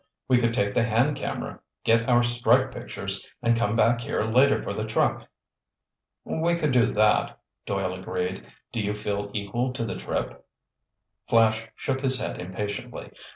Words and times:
We 0.27 0.39
could 0.39 0.55
take 0.55 0.73
the 0.73 0.81
hand 0.81 1.15
camera, 1.15 1.59
get 1.83 2.09
our 2.09 2.23
strike 2.23 2.73
pictures, 2.73 3.29
and 3.43 3.55
come 3.55 3.75
back 3.75 4.01
here 4.01 4.23
later 4.23 4.63
for 4.63 4.73
the 4.73 4.83
truck." 4.83 5.27
"We 6.23 6.55
could 6.55 6.71
do 6.71 6.87
that," 6.93 7.37
Doyle 7.67 7.93
agreed. 7.93 8.47
"Do 8.71 8.79
you 8.79 8.95
feel 8.95 9.29
equal 9.35 9.73
to 9.73 9.85
the 9.85 9.93
trip?" 9.95 10.43
Flash 11.29 11.67
shook 11.75 12.01
his 12.01 12.19
head 12.19 12.41
impatiently. 12.41 13.11